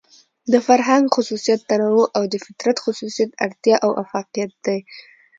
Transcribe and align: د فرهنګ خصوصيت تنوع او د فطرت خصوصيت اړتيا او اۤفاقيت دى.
د 0.51 0.53
فرهنګ 0.67 1.05
خصوصيت 1.15 1.59
تنوع 1.69 2.05
او 2.17 2.23
د 2.31 2.35
فطرت 2.45 2.77
خصوصيت 2.85 3.29
اړتيا 3.43 3.75
او 3.85 3.91
اۤفاقيت 4.01 4.51
دى. 4.65 4.79